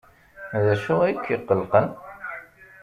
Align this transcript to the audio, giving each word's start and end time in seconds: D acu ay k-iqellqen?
D 0.63 0.65
acu 0.73 0.93
ay 1.03 1.15
k-iqellqen? 1.17 1.87